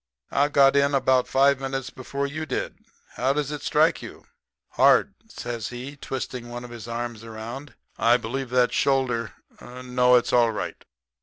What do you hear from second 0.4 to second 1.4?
got in about